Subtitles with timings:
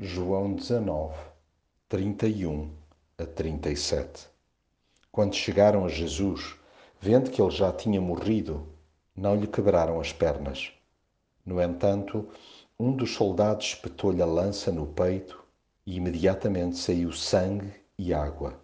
[0.00, 1.12] João 19,
[1.88, 2.70] 31
[3.18, 4.28] a 37
[5.10, 6.54] Quando chegaram a Jesus,
[7.00, 8.64] vendo que ele já tinha morrido,
[9.16, 10.70] não lhe quebraram as pernas.
[11.44, 12.28] No entanto,
[12.78, 15.44] um dos soldados espetou-lhe a lança no peito
[15.84, 18.54] e imediatamente saiu sangue e água.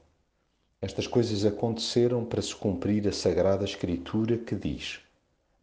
[0.81, 5.01] Estas coisas aconteceram para se cumprir a sagrada Escritura que diz: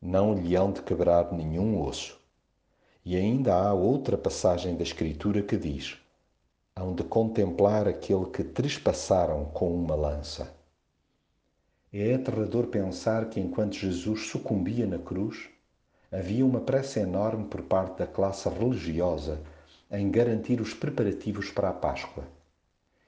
[0.02, 2.21] Não lhe hão de quebrar nenhum osso.
[3.04, 5.98] E ainda há outra passagem da Escritura que diz:
[6.76, 10.54] Hão de contemplar aquele que trespassaram com uma lança.
[11.92, 15.50] É aterrador pensar que enquanto Jesus sucumbia na cruz,
[16.12, 19.42] havia uma pressa enorme por parte da classe religiosa
[19.90, 22.23] em garantir os preparativos para a Páscoa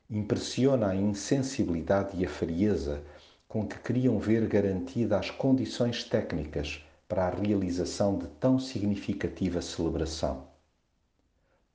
[0.09, 3.01] Impressiona a insensibilidade e a frieza
[3.47, 10.47] com que queriam ver garantida as condições técnicas para a realização de tão significativa celebração.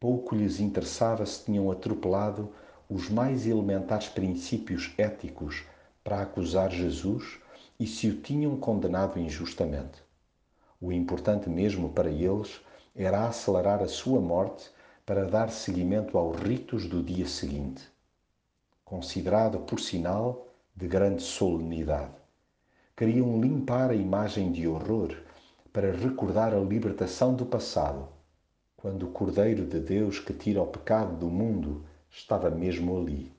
[0.00, 2.50] Pouco lhes interessava se tinham atropelado
[2.90, 5.62] os mais elementares princípios éticos
[6.02, 7.38] para acusar Jesus
[7.78, 10.02] e se o tinham condenado injustamente.
[10.80, 12.60] O importante mesmo para eles
[12.96, 14.68] era acelerar a sua morte
[15.06, 17.88] para dar seguimento aos ritos do dia seguinte
[18.84, 22.10] considerado por sinal de grande solenidade.
[22.96, 25.14] Queriam limpar a imagem de horror
[25.78, 28.08] para recordar a libertação do passado,
[28.76, 33.32] quando o Cordeiro de Deus que tira o pecado do mundo estava mesmo ali.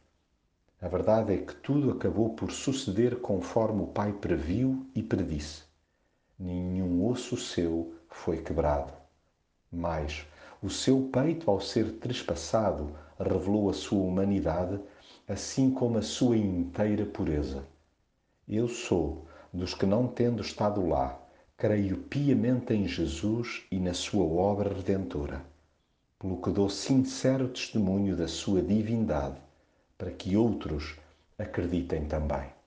[0.82, 5.64] A verdade é que tudo acabou por suceder conforme o Pai previu e predisse.
[6.40, 8.94] Nenhum osso seu foi quebrado.
[9.70, 10.26] Mas
[10.64, 14.80] o seu peito, ao ser trespassado, revelou a sua humanidade
[15.28, 17.66] assim como a sua inteira pureza.
[18.48, 21.20] Eu sou dos que, não tendo estado lá,
[21.60, 25.44] creio piamente em Jesus e na sua obra redentora,
[26.18, 29.36] pelo que dou sincero testemunho da sua divindade,
[29.98, 30.96] para que outros
[31.38, 32.59] acreditem também.